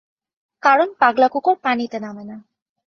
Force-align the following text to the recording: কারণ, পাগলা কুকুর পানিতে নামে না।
কারণ, 0.63 0.87
পাগলা 0.99 1.27
কুকুর 1.27 1.55
পানিতে 1.63 1.97
নামে 1.99 2.23
না। 2.23 2.37